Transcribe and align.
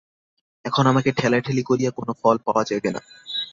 এখন 0.65 0.83
আমাকে 0.87 1.09
ঠেলাঠেলি 1.11 1.63
করিয়া 1.63 1.91
কোনো 1.91 2.11
ফল 2.21 2.35
পাওয়া 2.45 2.63
যাইবে 2.63 2.89
না। 2.95 3.01